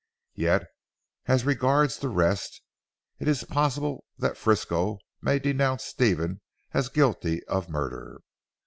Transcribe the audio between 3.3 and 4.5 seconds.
possible that